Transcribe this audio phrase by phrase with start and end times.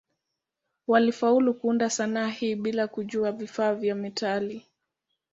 [0.87, 4.65] Walifaulu kuunda sanaa hii bila kujua vifaa vya metali.